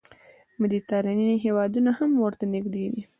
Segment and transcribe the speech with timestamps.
[0.61, 3.01] مدیترانې هېوادونه هم ورته نږدې دي.